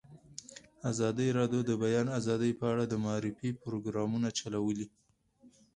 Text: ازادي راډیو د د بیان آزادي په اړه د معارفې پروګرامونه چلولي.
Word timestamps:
ازادي 0.91 1.27
راډیو 1.37 1.61
د 1.63 1.67
د 1.69 1.71
بیان 1.83 2.07
آزادي 2.19 2.51
په 2.59 2.65
اړه 2.73 2.83
د 2.87 2.93
معارفې 3.05 3.49
پروګرامونه 3.63 4.27
چلولي. 4.39 4.87